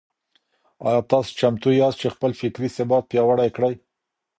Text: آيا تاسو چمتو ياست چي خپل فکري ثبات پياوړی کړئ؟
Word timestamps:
آيا 0.87 1.01
تاسو 1.11 1.31
چمتو 1.39 1.69
ياست 1.79 1.97
چي 2.01 2.07
خپل 2.15 2.31
فکري 2.39 2.69
ثبات 2.77 3.03
پياوړی 3.11 3.49
کړئ؟ 3.55 3.73